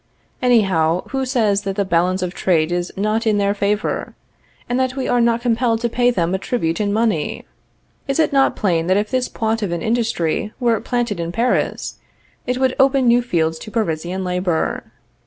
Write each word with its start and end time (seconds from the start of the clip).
Anyhow, 0.41 1.03
who 1.09 1.27
says 1.27 1.61
that 1.61 1.75
the 1.75 1.85
balance 1.85 2.23
of 2.23 2.33
trade 2.33 2.71
is 2.71 2.91
not 2.97 3.27
in 3.27 3.37
their 3.37 3.53
favor, 3.53 4.15
and 4.67 4.79
that 4.79 4.95
we 4.95 5.07
are 5.07 5.21
not 5.21 5.41
compelled 5.43 5.79
to 5.81 5.89
pay 5.89 6.09
them 6.09 6.33
a 6.33 6.39
tribute 6.39 6.81
in 6.81 6.91
money? 6.91 7.45
Is 8.07 8.17
it 8.17 8.33
not 8.33 8.55
plain 8.55 8.87
that 8.87 8.97
if 8.97 9.11
this 9.11 9.29
Poitevin 9.29 9.83
industry 9.83 10.53
were 10.59 10.81
planted 10.81 11.19
in 11.19 11.31
Paris, 11.31 11.99
it 12.47 12.57
would 12.57 12.75
open 12.79 13.07
new 13.07 13.21
fields 13.21 13.59
to 13.59 13.69
Parisian 13.69 14.23
labor? 14.23 14.85